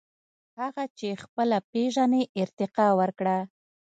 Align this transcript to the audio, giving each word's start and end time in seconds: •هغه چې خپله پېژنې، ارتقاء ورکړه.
•هغه 0.59 0.83
چې 0.97 1.09
خپله 1.23 1.57
پېژنې، 1.71 2.23
ارتقاء 2.41 2.91
ورکړه. 2.99 3.37